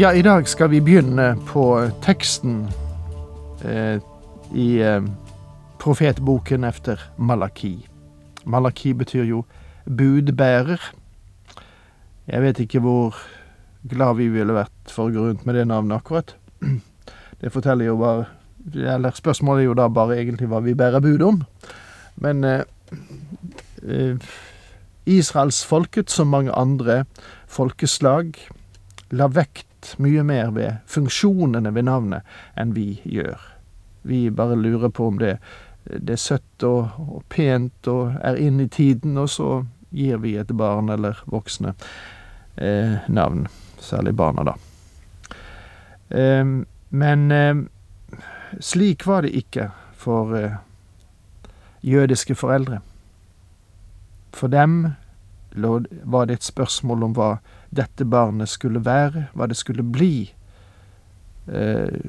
[0.00, 1.62] Ja, i dag skal vi begynne på
[2.00, 2.62] teksten
[3.68, 3.98] eh,
[4.56, 5.04] i eh,
[5.76, 7.74] profetboken efter Malaki.
[8.48, 9.42] Malaki betyr jo
[9.84, 10.80] budbærer.
[12.32, 13.20] Jeg vet ikke hvor
[13.92, 16.36] glad vi ville vært for å gå rundt med det navnet akkurat.
[17.44, 18.24] Det forteller jo bare
[18.72, 21.42] Eller spørsmålet er jo da bare egentlig hva vi bærer bud om.
[22.16, 22.64] Men eh,
[23.84, 24.16] eh,
[25.04, 27.04] Israelsfolket, som mange andre
[27.48, 28.38] folkeslag,
[29.12, 33.40] la vekt mye mer ved funksjonene ved navnet enn vi gjør.
[34.02, 35.36] Vi bare lurer på om det,
[35.84, 39.50] det er søtt og, og pent og er inn i tiden, og så
[39.90, 41.74] gir vi et barn eller voksne
[42.56, 43.46] eh, navn.
[43.80, 44.56] Særlig barna, da.
[46.16, 46.44] Eh,
[46.88, 47.54] men eh,
[48.60, 50.58] slik var det ikke for eh,
[51.82, 52.80] jødiske foreldre.
[54.32, 54.94] For dem
[56.04, 57.30] var det et spørsmål om hva
[57.70, 60.30] dette barnet skulle være, hva det skulle bli,
[61.46, 62.00] eh,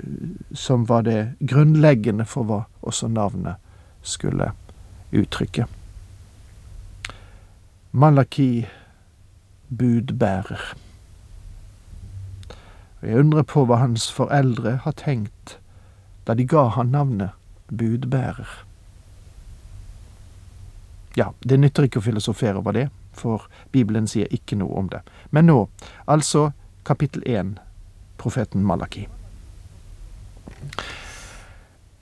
[0.52, 3.62] som var det grunnleggende for hva også navnet
[4.02, 4.52] skulle
[5.14, 5.68] uttrykke.
[7.92, 8.66] Malaki
[9.70, 10.74] budbærer.
[13.02, 15.58] Jeg undrer på hva hans foreldre har tenkt
[16.26, 17.38] da de ga han navnet
[17.68, 18.50] budbærer.
[21.18, 25.02] Ja, det nytter ikke å filosofere over det for Bibelen sier ikke noe om det.
[25.30, 25.68] Men nå,
[26.06, 26.52] altså
[26.88, 27.56] kapittel én,
[28.18, 29.08] profeten Malaki.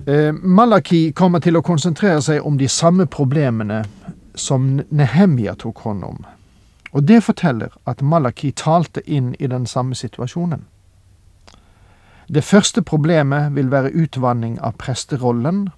[0.05, 3.83] Eh, Malaki kommer til å konsentrere seg om de samme problemene
[4.35, 6.19] som Nehemia tok hånd om.
[6.91, 10.63] Og det forteller at Malaki talte inn i den samme situasjonen.
[12.29, 15.69] Det første problemet vil være utvanning av presterollen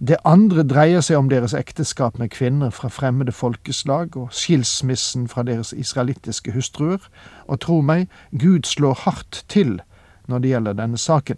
[0.00, 5.44] det andre dreier seg om deres ekteskap med kvinner fra fremmede folkeslag og skilsmissen fra
[5.44, 7.04] deres israelittiske hustruer,
[7.44, 9.80] og tro meg, Gud slår hardt til
[10.26, 11.36] når det gjelder denne saken.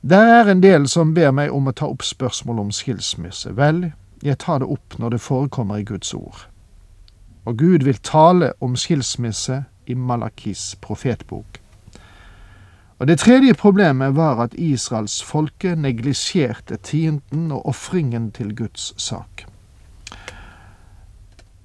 [0.00, 3.52] Det er en del som ber meg om å ta opp spørsmål om skilsmisse.
[3.56, 3.90] Vel,
[4.22, 6.46] jeg tar det opp når det forekommer i Guds ord.
[7.44, 11.60] Og Gud vil tale om skilsmisse i Malakis profetbok.
[12.98, 19.44] Og Det tredje problemet var at Israels folke neglisjerte tienden og ofringen til Guds sak.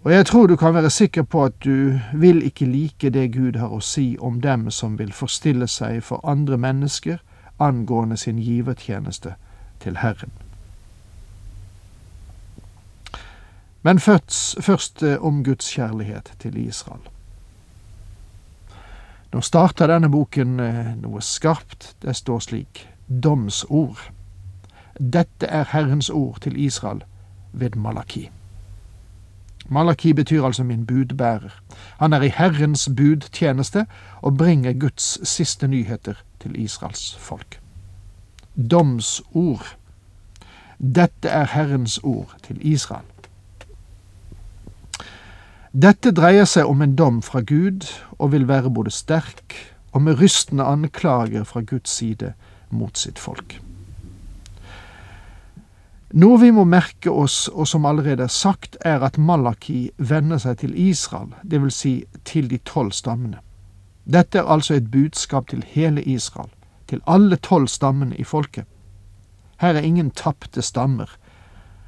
[0.04, 3.60] Og jeg tror du kan være sikker på at du vil ikke like det Gud
[3.60, 7.18] har å si om dem som vil forstille seg for andre mennesker
[7.60, 9.34] angående sin givertjeneste
[9.80, 10.32] til Herren.
[13.84, 17.02] Men først, først eh, om Guds kjærlighet til Israel.
[19.32, 21.94] Nå starter denne boken eh, noe skarpt.
[22.04, 24.10] Det står slik domsord.
[25.00, 27.04] Dette er Herrens ord til Israel
[27.52, 28.30] ved Malaki.
[29.72, 31.62] Malaki betyr altså min budbærer.
[32.00, 33.86] Han er i Herrens budtjeneste
[34.22, 37.62] og bringer Guds siste nyheter til Israels folk.
[38.72, 39.78] Domsord.
[40.78, 43.06] Dette er Herrens ord til Israel.
[45.72, 47.86] Dette dreier seg om en dom fra Gud
[48.18, 49.56] og vil være både sterk
[49.96, 52.34] og med rystende anklager fra Guds side
[52.70, 53.56] mot sitt folk.
[56.12, 60.58] Noe vi må merke oss, og som allerede er sagt, er at Malaki vender seg
[60.60, 63.40] til Israel, vil si til de tolv stammene.
[64.04, 66.52] Dette er altså et budskap til hele Israel,
[66.92, 68.68] til alle tolv stammene i folket.
[69.64, 71.08] Her er ingen tapte stammer.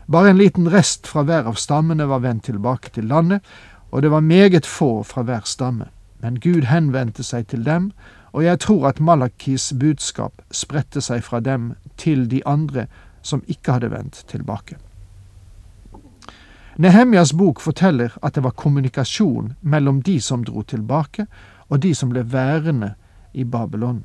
[0.08, 3.44] Bare en liten rest fra hver av stammene var vendt tilbake til landet,
[3.94, 5.86] og det var meget få fra hver stamme.
[6.22, 7.92] Men Gud henvendte seg til dem,
[8.34, 12.88] og jeg tror at Malakis budskap spredte seg fra dem til de andre
[13.22, 14.80] som ikke hadde vendt tilbake.
[16.78, 21.28] Nehemjas bok forteller at det var kommunikasjon mellom de som dro tilbake,
[21.70, 22.96] og de som ble værende
[23.34, 24.02] i Babylon.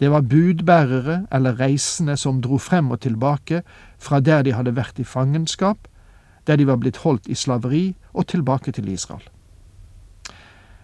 [0.00, 3.62] Det var budbærere eller reisende som dro frem og tilbake
[3.98, 5.78] fra der de hadde vært i fangenskap,
[6.46, 9.22] der de var blitt holdt i slaveri, og tilbake til Israel.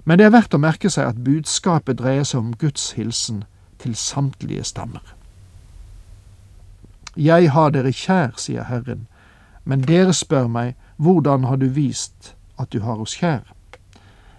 [0.04, 3.44] Men det er verdt å merke seg at budskapet dreier seg om Guds hilsen
[3.78, 5.04] til samtlige stammer.
[7.16, 9.06] Jeg har dere kjær, sier Herren,
[9.64, 13.44] men dere spør meg, hvordan har du vist at du har oss kjær?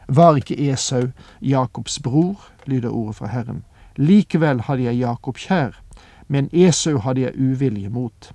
[0.07, 3.63] Var ikke Esau Jakobs bror, lyder ordet fra Herren.
[3.95, 5.77] Likevel hadde jeg Jakob kjær,
[6.27, 8.31] men Esau hadde jeg uvilje mot.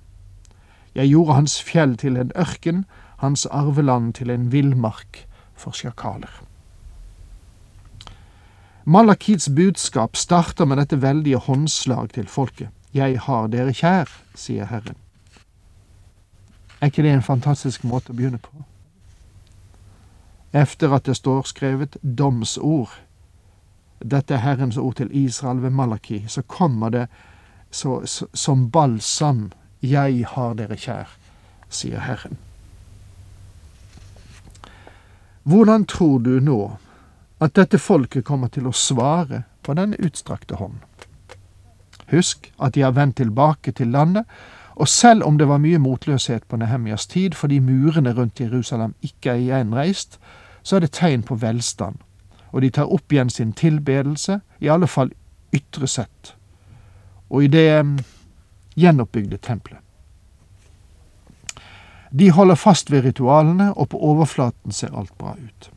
[0.97, 2.85] Jeg gjorde hans fjell til en ørken,
[3.21, 6.31] hans arveland til en villmark for sjakaler.
[8.85, 12.69] Malakids budskap starter med dette veldige håndslag til folket.
[12.93, 14.95] Jeg har dere kjær, sier Herren.
[16.81, 18.63] Er ikke det en fantastisk måte å begynne på?
[20.53, 22.93] Efter at det står skrevet domsord,
[24.01, 27.07] dette er Herrens ord til Israel ved Malaki, så kommer det
[27.71, 29.49] så, så, som balsam.
[29.81, 31.09] Jeg har dere kjær,
[31.69, 32.37] sier Herren.
[35.47, 36.77] Hvordan tror du nå
[37.39, 40.81] at dette folket kommer til å svare på denne utstrakte hånd?
[42.11, 44.25] Husk at de har vendt tilbake til landet,
[44.75, 49.31] og selv om det var mye motløshet på Nehemjas tid fordi murene rundt Jerusalem ikke
[49.31, 50.19] er gjenreist,
[50.63, 51.95] så er det tegn på velstand,
[52.51, 55.13] og de tar opp igjen sin tilbedelse, i alle fall
[55.55, 56.35] ytre sett,
[57.29, 57.69] og i det
[58.77, 59.81] gjenoppbygde tempelet.
[62.09, 65.71] De holder fast ved ritualene, og på overflaten ser alt bra ut.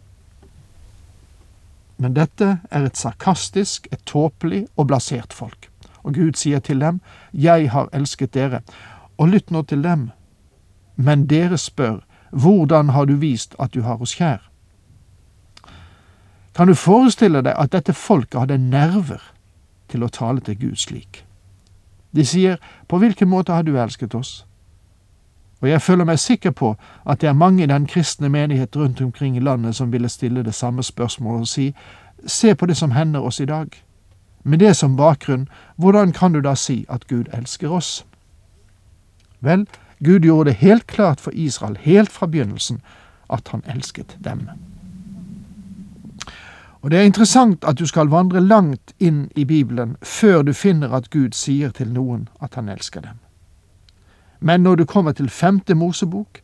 [2.00, 5.68] Men dette er et sarkastisk, et tåpelig og blasert folk.
[6.02, 7.00] Og Gud sier til dem,
[7.32, 8.60] Jeg har elsket dere.
[9.18, 10.10] Og lytt nå til dem.
[10.96, 12.00] Men dere spør,
[12.30, 14.50] Hvordan har du vist at du har oss kjær?
[16.54, 19.20] Kan du forestille deg at dette folket hadde nerver
[19.88, 21.24] til å tale til Gud slik?
[22.16, 22.56] De sier,
[22.88, 24.46] På hvilken måte har du elsket oss?
[25.60, 26.76] Og jeg føler meg sikker på
[27.06, 30.42] at det er mange i den kristne menighet rundt omkring i landet som ville stille
[30.42, 31.74] det samme spørsmålet og si,
[32.26, 33.68] se på det som hender oss i dag.
[34.44, 38.06] Med det som bakgrunn, hvordan kan du da si at Gud elsker oss?
[39.40, 39.66] Vel,
[40.04, 42.80] Gud gjorde det helt klart for Israel helt fra begynnelsen
[43.30, 44.48] at han elsket dem.
[46.82, 50.94] Og Det er interessant at du skal vandre langt inn i Bibelen før du finner
[50.96, 53.18] at Gud sier til noen at han elsker dem.
[54.40, 56.40] Men når du kommer til femte Mosebok,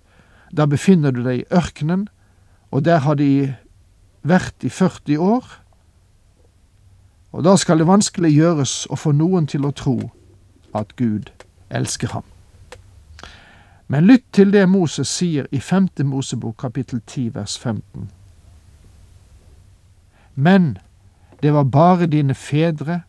[0.57, 2.09] da befinner du deg i ørkenen,
[2.71, 3.55] og der har de
[4.23, 5.45] vært i 40 år,
[7.33, 9.97] og da skal det vanskelig gjøres å få noen til å tro
[10.75, 11.33] at Gud
[11.71, 12.25] elsker ham.
[13.89, 18.11] Men lytt til det Moses sier i femte Mosebok kapittel 10 vers 15.
[20.37, 20.79] Men
[21.43, 23.01] det var bare dine fedre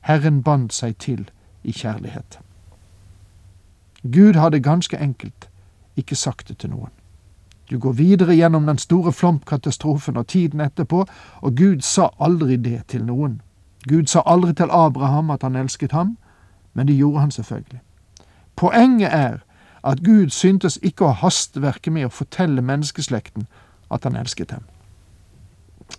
[0.00, 1.28] Herren bandt seg til
[1.62, 2.40] i kjærlighet.
[4.02, 5.48] Gud hadde ganske enkelt
[5.96, 6.90] ikke sagt det til noen.
[7.70, 11.06] Du går videre gjennom den store flomkatastrofen og tiden etterpå,
[11.40, 13.40] og Gud sa aldri det til noen.
[13.88, 16.16] Gud sa aldri til Abraham at han elsket ham,
[16.74, 17.80] men det gjorde han selvfølgelig.
[18.56, 19.38] Poenget er
[19.84, 23.46] at Gud syntes ikke å hastverke med å fortelle menneskeslekten
[23.90, 24.66] at han elsket dem.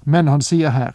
[0.03, 0.93] Men han sier her,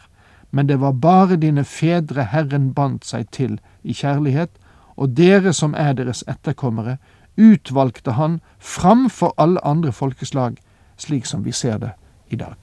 [0.50, 4.50] men det var bare dine fedre Herren bandt seg til i kjærlighet,
[4.96, 6.96] og dere som er deres etterkommere,
[7.38, 10.56] utvalgte han framfor alle andre folkeslag,
[10.96, 11.92] slik som vi ser det
[12.30, 12.56] i dag.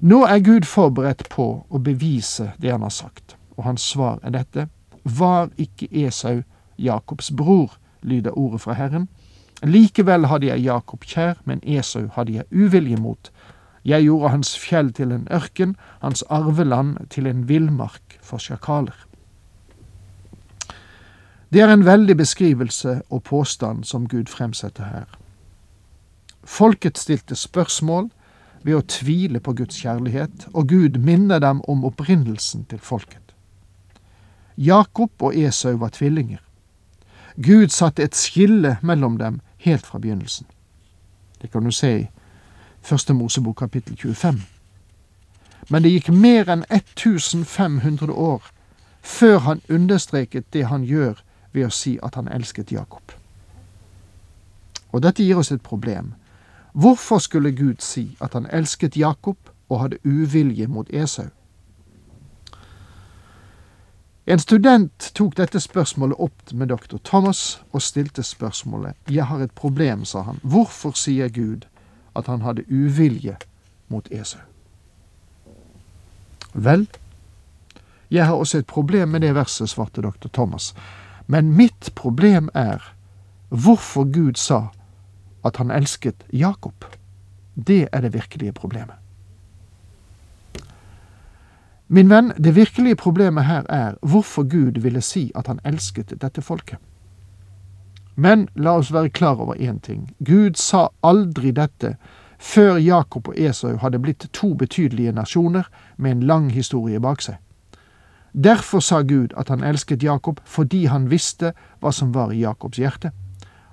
[0.00, 4.30] Nå er Gud forberedt på å bevise det han har sagt, og hans svar er
[4.30, 4.68] dette.
[5.02, 6.42] Var ikke Esau
[6.78, 9.08] Jakobs bror, lyder ordet fra Herren.
[9.62, 13.32] Likevel hadde jeg Jakob kjær, men Esau hadde jeg uvilje mot.
[13.84, 18.96] Jeg gjorde hans fjell til en ørken, hans arveland til en villmark for sjakaler.
[21.52, 25.06] Det er en veldig beskrivelse og påstand som Gud fremsetter her.
[26.44, 28.10] Folket stilte spørsmål
[28.62, 33.34] ved å tvile på Guds kjærlighet, og Gud minner dem om opprinnelsen til folket.
[34.56, 36.42] Jakob og Esau var tvillinger.
[37.36, 40.46] Gud satte et skille mellom dem helt fra begynnelsen.
[41.42, 42.08] Det kan du se i
[42.88, 44.42] Første Mosebok kapittel 25.
[45.68, 48.46] Men det gikk mer enn 1500 år
[49.04, 51.20] før han understreket det han gjør
[51.52, 53.12] ved å si at han elsket Jakob.
[54.88, 56.14] Og dette gir oss et problem.
[56.72, 61.28] Hvorfor skulle Gud si at han elsket Jakob og hadde uvilje mot Esau?
[64.24, 69.52] En student tok dette spørsmålet opp med doktor Thomas og stilte spørsmålet Jeg har et
[69.52, 70.40] problem, sa han.
[70.42, 71.68] Hvorfor sier Gud
[72.18, 73.36] at han hadde uvilje
[73.88, 74.40] mot Esau?
[76.54, 76.88] Vel,
[78.10, 80.28] jeg har også et problem med det verset, svarte dr.
[80.32, 80.74] Thomas.
[81.26, 82.94] Men mitt problem er
[83.48, 84.68] hvorfor Gud sa
[85.44, 86.84] at han elsket Jakob.
[87.54, 88.96] Det er det virkelige problemet.
[91.88, 96.42] Min venn, det virkelige problemet her er hvorfor Gud ville si at han elsket dette
[96.42, 96.78] folket.
[98.18, 100.08] Men la oss være klar over én ting.
[100.18, 101.94] Gud sa aldri dette
[102.38, 107.36] før Jakob og Esau hadde blitt to betydelige nasjoner med en lang historie bak seg.
[108.34, 112.78] Derfor sa Gud at han elsket Jakob fordi han visste hva som var i Jakobs
[112.82, 113.12] hjerte.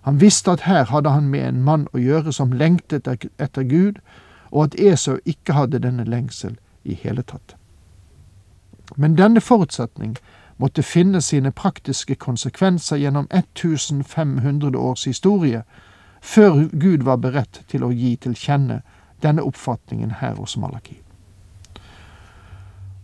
[0.06, 3.98] Han visste at her hadde han med en mann å gjøre som lengtet etter Gud,
[4.52, 7.58] og at Esau ikke hadde denne lengsel i hele tatt.
[8.96, 10.18] Men denne forutsetning
[10.58, 15.64] måtte finne sine praktiske konsekvenser gjennom 1500 års historie,
[16.22, 18.82] før Gud var beredt til å gi til kjenne
[19.24, 21.02] denne oppfatningen her hos Malaki.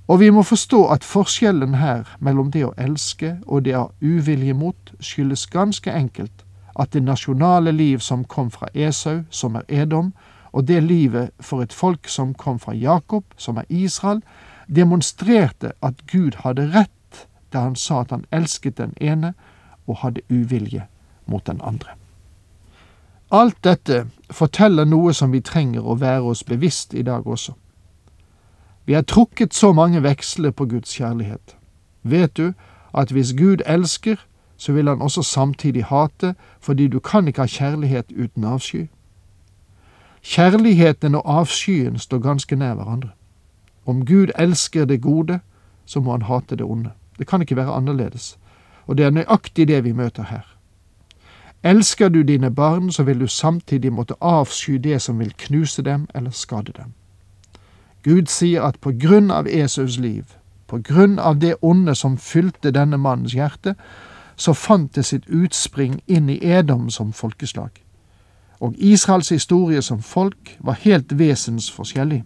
[0.08, 4.54] Og vi må forstå at forskjellen her mellom det å elske og det ha uvilje
[4.54, 6.44] mot, skyldes ganske enkelt
[6.80, 10.14] at det nasjonale liv som kom fra Esau, som er Edom,
[10.52, 14.22] og det livet for et folk som kom fra Jakob, som er Israel,
[14.68, 16.92] demonstrerte at Gud hadde rett
[17.54, 19.34] da han sa at han elsket den ene
[19.88, 20.88] og hadde uvilje
[21.26, 21.90] mot den andre.
[23.32, 27.54] Alt dette forteller noe som vi trenger å være oss bevisst i dag også.
[28.86, 31.56] Vi har trukket så mange veksler på Guds kjærlighet.
[32.04, 32.54] Vet du
[32.94, 34.16] at hvis Gud elsker,
[34.58, 38.88] så vil han også samtidig hate, fordi du kan ikke ha kjærlighet uten avsky.
[40.22, 43.10] Kjærligheten og avskyen står ganske nær hverandre.
[43.86, 45.40] Om Gud elsker det gode,
[45.86, 46.92] så må han hate det onde.
[47.20, 48.38] Det kan ikke være annerledes,
[48.88, 50.46] og det er nøyaktig det vi møter her.
[51.64, 56.08] Elsker du dine barn, så vil du samtidig måtte avsky det som vil knuse dem
[56.16, 56.94] eller skade dem.
[58.04, 60.26] Gud sier at på grunn av Esaus liv,
[60.68, 63.76] på grunn av det onde som fylte denne mannens hjerte,
[64.36, 67.70] så fant det sitt utspring inn i Edom som folkeslag.
[68.60, 72.24] Og Israels historie som folk var helt vesensforskjellig.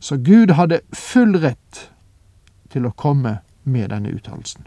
[0.00, 1.90] Så Gud hadde full rett
[2.70, 3.38] til å komme
[3.70, 4.66] med denne uttalelsen.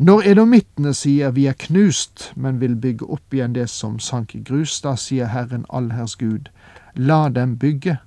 [0.00, 4.40] Når edomittene sier vi er knust, men vil bygge opp igjen det som sank i
[4.40, 6.48] grus, da sier Herren allherrs Gud,
[6.96, 7.98] la dem bygge,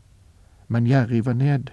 [0.67, 1.69] men jeg river ned.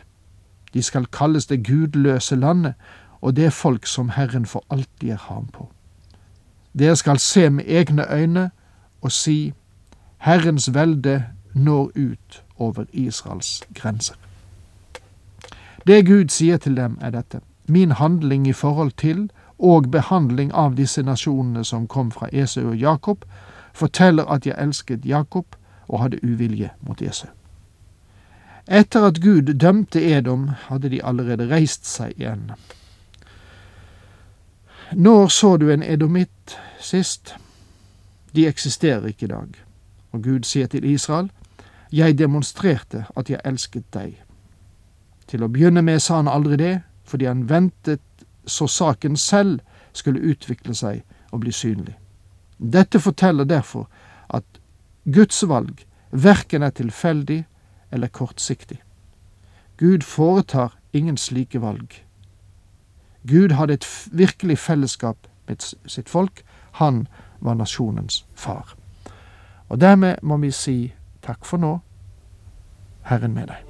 [0.75, 2.75] De skal kalles det gudløse landet,
[3.21, 5.71] og det er folk som Herren for alltid er ham på.
[6.79, 8.51] Dere skal se med egne øyne
[9.01, 9.55] og si,
[10.19, 14.15] Herrens velde når ut over Israels grenser.
[15.87, 17.41] Det Gud sier til dem, er dette.
[17.69, 22.77] Min handling i forhold til og behandling av disse nasjonene som kom fra Esau og
[22.77, 23.25] Jakob,
[23.75, 25.57] forteller at jeg elsket Jakob
[25.89, 27.29] og hadde uvilje mot Esau.
[28.67, 32.53] Etter at Gud dømte Edom, hadde de allerede reist seg igjen.
[34.93, 37.35] Når så du en edomitt sist?
[38.35, 39.49] De eksisterer ikke i dag.
[40.13, 41.31] Og Gud sier til Israel,
[41.93, 44.23] Jeg demonstrerte at jeg elsket deg.
[45.31, 46.75] Til å begynne med sa han aldri det,
[47.07, 48.03] fordi han ventet
[48.47, 49.61] så saken selv
[49.93, 51.95] skulle utvikle seg og bli synlig.
[52.59, 53.87] Dette forteller derfor
[54.29, 54.45] at
[55.05, 57.45] Guds valg verken er tilfeldig
[57.91, 58.81] eller kortsiktig.
[59.79, 61.95] Gud foretar ingen slike valg.
[63.23, 65.17] Gud hadde et virkelig fellesskap
[65.49, 66.43] med sitt folk.
[66.73, 67.07] Han
[67.41, 68.77] var nasjonens far.
[69.69, 71.79] Og dermed må vi si takk for nå.
[73.03, 73.70] Herren med deg.